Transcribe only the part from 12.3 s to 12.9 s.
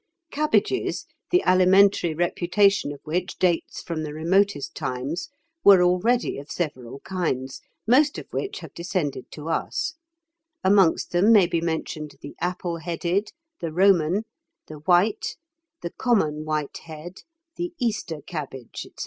apple